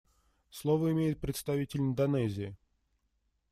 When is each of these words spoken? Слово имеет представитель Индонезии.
Слово 0.49 0.93
имеет 0.93 1.19
представитель 1.19 1.81
Индонезии. 1.81 2.55